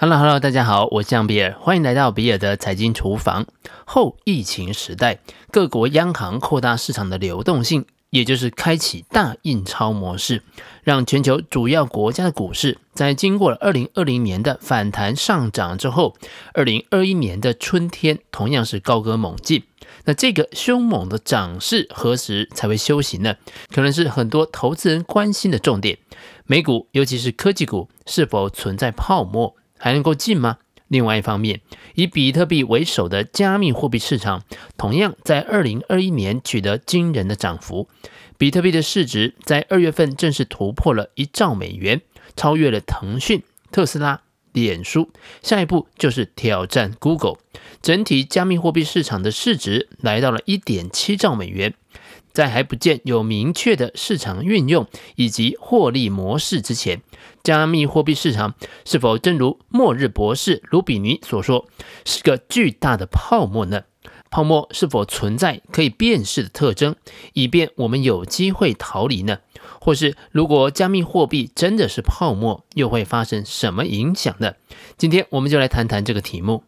[0.00, 3.44] Hello，Hello，大家好，我是比尔，欢迎来到比尔的财经厨房。
[3.84, 5.18] 后疫情时代，
[5.50, 10.44] 各国央行扩大市场的流动性，也就是开启大印钞模式，
[10.84, 16.14] 让全球主要国家的股市在经过了二零二零年的反弹上涨之后，
[16.54, 19.64] 二零二一年的春天同样是高歌猛进。
[20.04, 23.34] 那这个凶猛的涨势何时才会休息呢？
[23.74, 25.98] 可能是很多投资人关心的重点。
[26.46, 29.56] 美股，尤其是科技股，是否存在泡沫？
[29.78, 30.58] 还能够进吗？
[30.88, 31.60] 另外一方面，
[31.94, 34.42] 以比特币为首的加密货币市场，
[34.76, 37.88] 同样在二零二一年取得惊人的涨幅。
[38.38, 42.00] 比特币的市值在二月份正式突破了一兆美元，
[42.36, 45.10] 超越了腾讯、特斯拉、脸书，
[45.42, 47.36] 下一步就是挑战 Google。
[47.82, 51.74] 整体加密货币市场的市值来到了一点七兆美元。
[52.38, 57.02] 在还不见有明确的市场运用以及获利模式之前，
[57.42, 61.66] 加密货币市场是否正如末日博士卢比尼所说，
[62.04, 63.82] 是个巨大的泡沫呢？
[64.30, 66.94] 泡沫是否存在可以辨识的特征，
[67.32, 69.38] 以便我们有机会逃离呢？
[69.80, 74.52] 或是如果加密货币真的是泡沫，又会发生什么影响呢？
[74.96, 76.62] 今天我们就来谈谈这个题目。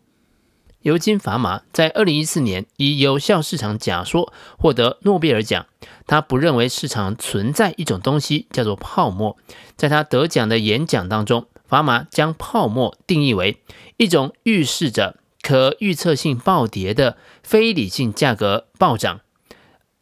[0.83, 5.67] 尤金·法玛在二零一四年以有效市场假说获得诺贝尔奖。
[6.07, 9.37] 他不认为市场存在一种东西叫做泡沫。
[9.77, 13.61] 在他得奖的演讲当中，法玛将泡沫定义为
[13.99, 19.21] 一种预示着可预测性暴跌的非理性价格暴涨。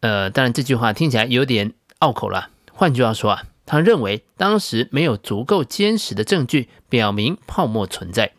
[0.00, 2.50] 呃，当然这句话听起来有点拗口了。
[2.72, 8.32] 换句话说啊，他认为当时没有足够坚实的证据表明泡沫存在。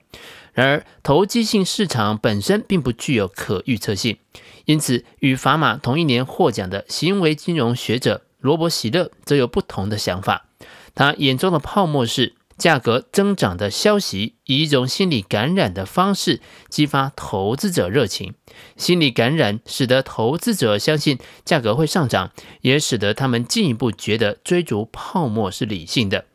[0.54, 4.18] 然而，投机性市场本身并不具有可预测性，
[4.66, 10.48] 因此与法玛同一年获奖的行为金融学者罗伯·席勒则有不同的想法。
[10.96, 18.34] 他眼中的泡沫是价格增长的消息，以一种心理感染的方式激发投资者热情。
[18.76, 26.26] 心理感染使得投资者相信价格会上涨，也使得他们进一步觉得追逐泡沫是理性的。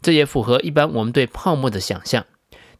[0.00, 2.24] 这也符合一般我们对泡沫的想象。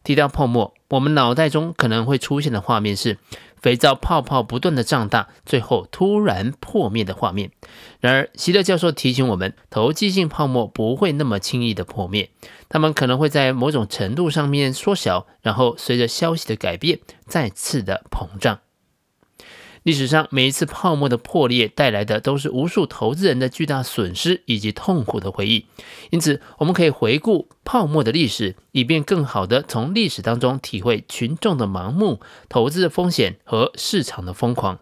[0.03, 3.17] 提到泡沫，我们脑袋中可能会出现的画面是
[3.61, 7.51] 肥皂泡泡不断的胀大，最后突然破灭的画面。
[7.99, 12.29] 然而，希勒教授提醒我们，投机性泡沫不会那么轻易的破灭，
[12.69, 18.59] 它们可能会在某种程度上面缩小，然后随着消息的改变再次的膨胀。
[19.87, 25.65] 历史上每一次泡沫的破裂带来的都是无数投资人的巨大损失以及痛苦的回忆，
[26.09, 34.77] 因此我们可以回顾泡沫的历史，以便更好地从历史当中体会群众的盲目、投资的风险和市场的疯狂。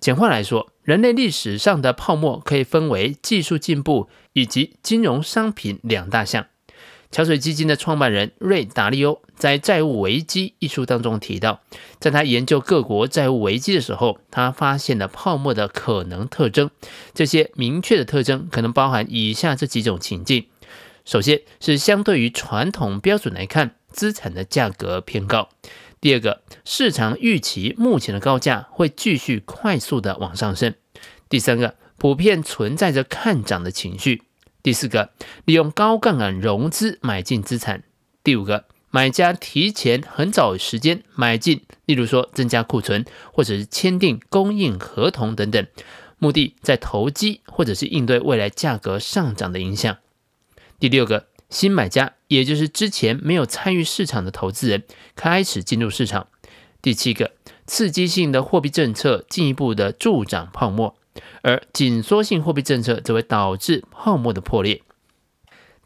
[0.00, 6.46] 简化来说，人类历史上的泡沫可以分为技术进步以及金融商品两大项。
[7.10, 11.60] 桥水基金的创办人瑞达利欧在《债务危机》一书当中提到，
[11.98, 16.70] 在他研究各国债务危机的时候，他发现了泡沫的可能特征。
[17.12, 20.46] 这些明确的特征可能包含以下这几种情境：
[21.04, 25.48] 首先是相对于传统标准来看，资产的价格偏高；
[26.00, 30.74] 第二个，市场预期目前的高价会继续快速的往上升；
[31.28, 34.22] 第三个，普遍存在着看涨的情绪。
[34.62, 35.10] 第四个，
[35.44, 37.80] 利用高杠杆融资买进资产；
[38.22, 45.66] 第五个，买家提前很早时间买进，例如说增加库存，或者是签订供应合同等等，
[46.18, 49.96] 目的在投机或者是应对未来价格上涨的影响。
[50.78, 54.82] 第六个，新买家，也就是之前没有参与市场的投资人
[55.16, 56.28] 开始进入市场。
[56.82, 57.32] 第七个，
[57.66, 60.96] 刺激性的货币政策进一步的助长泡沫。
[61.42, 64.82] 而紧缩性货币政策则会导致泡沫的破裂。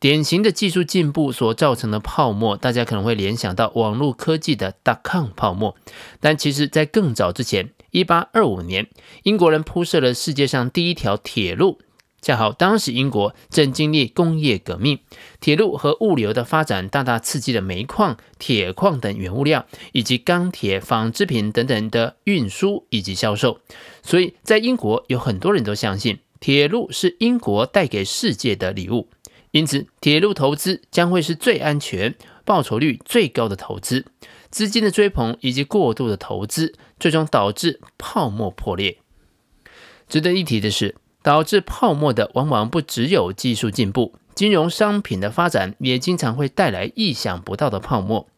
[0.00, 5.75] 典型的技术进步所造成的泡沫，大家可能会联想到网络科技的 dot-com 泡沫，
[6.20, 8.88] 但其实，在更早之前，一八二五年，
[9.22, 11.78] 英国人铺设了世界上第一条铁路。
[12.24, 15.00] 恰好当时英国正经历工业革命，
[15.40, 23.60] 铁路和物流的发展大大刺激了煤矿、铁矿等原物料，以及钢铁、纺织品等等的运输以及销售。
[24.03, 29.10] 所以在英国有很多人都相信铁路是英国带给世界的礼物，
[29.50, 32.15] 因此铁路投资将会是最安全、
[32.47, 34.06] 报酬率最高的投资。
[34.50, 38.97] 资金的追捧以及过度的投资，最终导致泡沫破裂。
[40.09, 40.94] 值得一提的是。
[41.24, 48.28] 导致泡沫的往往不只有技术进步，金融商品的发展也经常会带来意想不到的泡沫。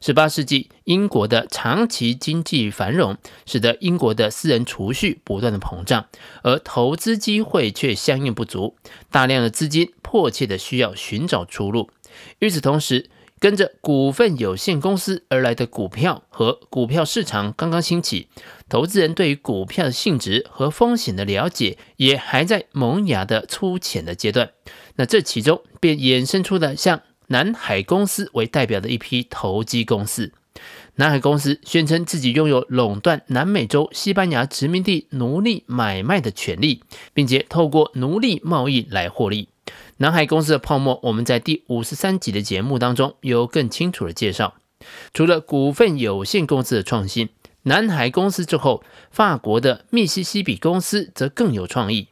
[0.00, 3.16] 十八世纪，英国的长期经济繁荣，
[3.46, 6.06] 使得英国的私人储蓄不断的膨胀，
[6.42, 8.74] 而投资机会却相应不足，
[9.12, 11.90] 大量的资金迫切的需要寻找出路。
[12.40, 13.08] 与此同时，
[13.42, 18.28] 跟着股份有限公司而来的股票和股票市场刚刚兴起，
[18.68, 24.52] 投资人对于股票的性质和风险的了解也还在萌芽的粗浅的阶段。
[24.94, 30.32] 那这其中便衍生出了像南海公司为代表的一批投机公司。
[30.94, 39.48] 南海公司宣称自己拥有垄断南美洲西班牙殖民地奴隶买卖的权利，并且透过奴隶贸易来获利。
[39.98, 44.54] 南海公司的泡沫，我们在第五十三集的节目当中有更清楚的介绍。
[45.14, 47.28] 除了股份有限公司的创新，
[47.62, 52.08] 南海公司之后，法国的密西西比公司则更有创意。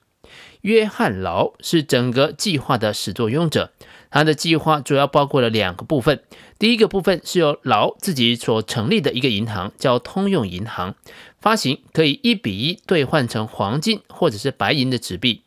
[0.60, 3.72] 约翰劳是整个计划的始作俑者，
[4.10, 6.22] 他的计划主要包括了两个部分。
[6.58, 10.94] 第一个部分是由劳自己所成立的一个银行，叫通用银行，
[11.40, 15.42] 发行可以一比一兑换成黄金或者是白银的纸币。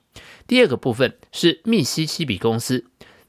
[0.48, 2.86] 第二个部分是密西西比公司，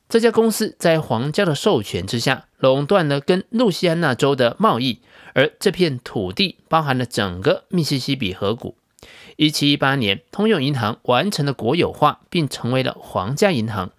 [0.08, 5.00] 这家公司在皇家的授权之下，垄断了跟路西安那州的贸易，
[5.32, 8.76] 而这片土地包含了整个密西西比河谷。
[9.36, 13.90] 一七一八年，通用银行完成了国有化，并成为了皇家银行。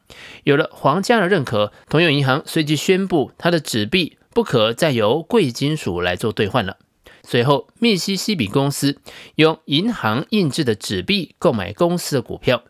[0.43, 6.77] 有了皇家的认可，通用银行随即宣布，它的纸币不可再由贵金属来做兑换了。
[7.23, 8.99] 随后，密西西比公司
[9.35, 12.63] 用银行印制的纸币购买公司的股票。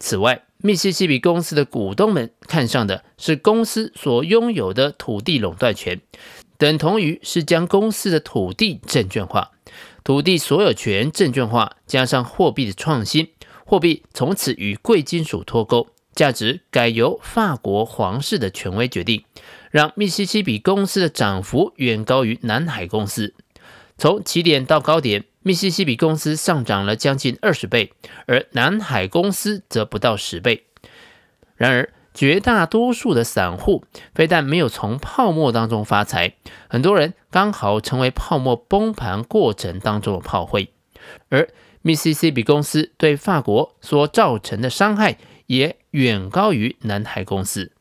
[0.00, 6.00] 此外，密西西比公司的股东们看上的是公司所拥有的土地垄断权，
[6.56, 9.52] 等同于是将公司的土地证券化。
[10.02, 13.28] 土地所有权证券化加上货币的创新，
[13.64, 19.24] 货币从此与贵金属脱钩，价值改由法国皇室的权威决定，
[19.70, 23.34] 让密西西比公司的涨幅远高于南海公司。
[23.98, 27.92] 从起点到高点，密西西比公司上涨了将近二十倍，
[28.26, 30.66] 而南海公司则不到十倍。
[31.56, 33.84] 然而，绝大多数的散户
[34.14, 36.34] 非但没有从泡沫当中发财，
[36.68, 40.70] 很多人刚好成为泡沫崩盘过程当中的炮灰。
[41.28, 41.48] 而
[41.82, 47.72] 密西西比公司对法国所造成的伤害也远高于南海公司。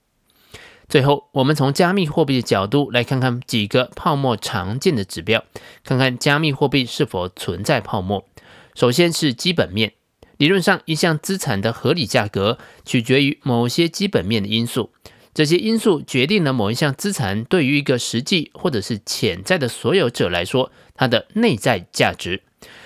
[0.90, 5.44] 最后，我们从加密货币的角度来看看几个泡沫常见的指标，
[5.84, 8.26] 看看加密货币是否存在泡沫。
[8.74, 9.92] 首先是基本面，
[10.38, 14.92] 理论上，一项资产的合理价格取决于某些基本面的因素，
[15.34, 22.44] 这些因素决定了某一项资产对于一个实际或者是潜在的所有者来说，它的内在价值。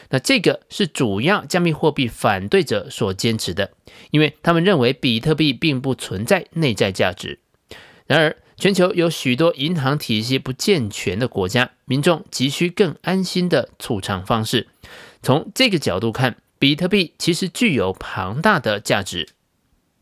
[0.09, 3.71] 那这个是主要加密货币反对者所坚持的，
[4.09, 7.37] 因为他们认为比特币并不存在内在价值。
[8.11, 14.67] 然而，全球有许多银行体系不健全的国家，民众急需更安心的储藏方式。
[15.23, 19.29] 从这个角度看，比特币其实具有庞大的价值。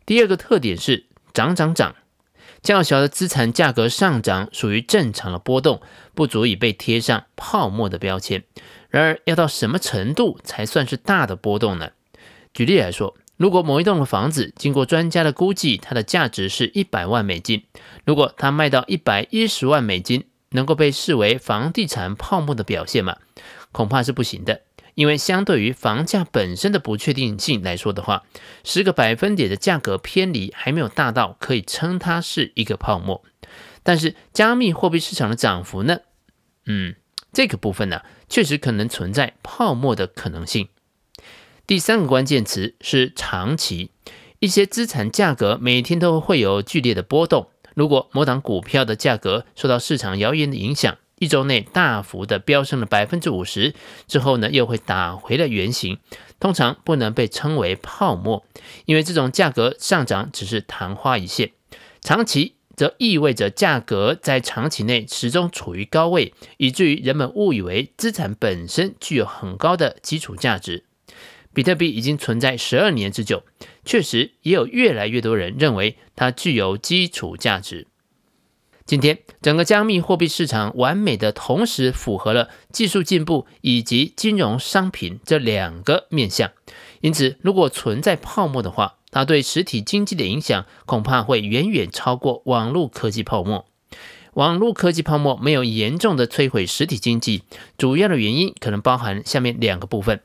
[0.07, 1.93] 第二个特点是涨涨涨，
[2.63, 5.79] 较小的资产价格上涨属于正常的波动，
[6.15, 8.43] 不足以被贴上泡沫的标签。
[8.89, 11.91] 然而，要到什么程度才算是大的波动呢？
[12.55, 13.15] 举例来说。
[13.39, 17.63] 如果某一栋的房子经过专家的估计，它的价值是一百万美金，
[18.03, 23.15] 如果它卖到一百一十万美金，能够被视为房地产泡沫的表现吗？
[23.71, 24.63] 恐怕是不行的，
[24.93, 28.23] 因为相对于房价本身的不确定性来说的话，
[28.65, 33.23] 十个百分点的价格偏离还没有大到可以称它是一个泡沫。
[33.83, 35.99] 但是加密货币市场的涨幅呢？
[36.65, 36.95] 嗯，
[37.31, 40.67] 这个部分呢，确实可能存在泡沫的可能性。
[41.69, 43.91] 第三个关键词是长期，
[44.39, 47.51] 一些资产价格每天都会有剧烈的波动。
[47.75, 53.75] 如果某档股票的价格受到市场谣言的影响，一周内大幅的飙升了百分之五十，
[54.07, 55.99] 之后呢又会打回了原形，
[56.39, 58.43] 通常不能被称为泡沫，
[58.85, 61.51] 因为这种价格上涨只是昙花一现。
[62.01, 70.85] 长期则意味着价格在长期内始终处于高位，以至于人们误以为资产本身具有很高的基础价值。
[71.53, 73.43] 比特币已经存在十二年之久，
[73.83, 77.87] 确实也有越来越多人认为它具有基础价值。
[78.85, 86.51] 今天，整个加密货币市场完美的同时符合了技术进步以及金融商品这两个面向，
[87.01, 93.67] 因此，如果存在泡沫的话，它对实体经济的影响恐怕会远远超过网络科技泡沫。
[94.33, 97.43] 网络科技泡沫没有严重的摧毁实体经济，
[97.77, 100.21] 主要的原因可能包含下面两个部分。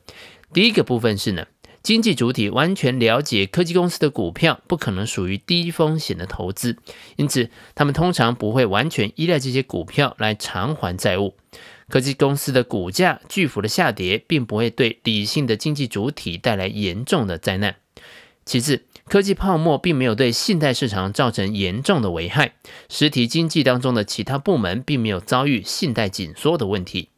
[0.54, 1.48] 第一个部分是呢，
[1.82, 6.76] 经济主体完全了解科技公司的股票不可能属于低风险的投资，
[7.16, 11.34] 因此他们通常不会完全依赖这些股票来偿还债务。
[11.88, 17.74] 科技公司的股价巨幅的下跌，并不会对理性的经济主体带来严重的灾难。
[18.44, 22.54] 其次，科技泡沫并没有对信贷市场造成严重的危害，
[22.88, 27.08] 实体经济当中的其他部门并没有遭遇信贷紧缩的问题。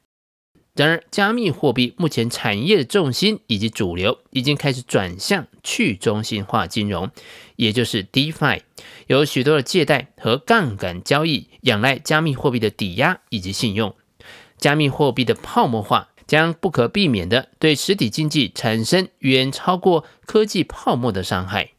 [0.77, 7.11] 然而，加密货币目前产业的重心以及主流已经开始转向去中心化金融，
[7.57, 8.61] 也就是 DeFi，
[9.07, 13.95] 有许多的借贷和杠杆交易仰赖加密货币的抵押以及信用。
[14.59, 21.71] 加密货币的泡沫化将不可避免地对实体经济产生远超过科技泡沫的伤害。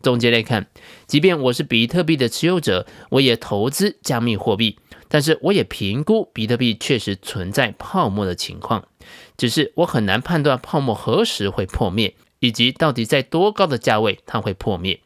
[0.00, 0.68] 总结来看，
[1.08, 4.78] 即便我是比特币的持有者，我也投资加密货币。
[5.12, 8.88] 但是我也评估比特币确实存在泡沫的情况，
[9.36, 15.00] 只是我很难判断泡沫何时会破灭，以及到底在多高的价位它会破灭。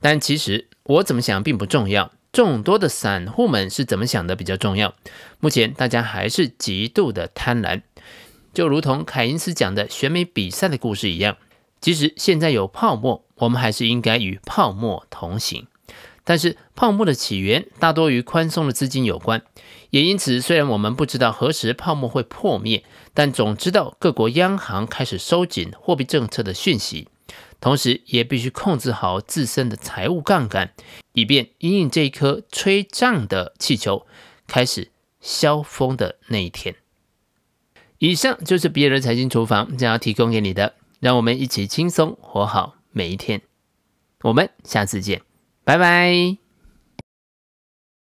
[0.00, 4.94] 但其实我怎么想并不重要，众多的散户们是怎么想的比较重要。
[5.38, 7.82] 目前大家还是极度的贪婪，
[8.54, 11.36] 就如同凯因斯讲的选美比赛的故事一样，
[11.78, 15.66] 即使现在有泡沫，我们还是应该与泡沫同行。
[16.24, 19.42] 但是泡沫的起源大多与宽松的资金有关，
[19.90, 27.08] 也因此，虽然我们不知道何时泡沫会破灭，但总知道各国央行开始收紧货币政策的讯息，
[27.60, 30.72] 同时也必须控制好自身的财务杠杆，
[31.12, 34.06] 以便因应这一颗吹胀的气球
[34.46, 36.76] 开始消风的那一天。
[37.98, 43.42] 以上就是比尔的财经厨房将要提供给你的，让我们一起轻松活好每一天。
[44.22, 45.31] 我们下次见。
[45.64, 46.41] 拜拜。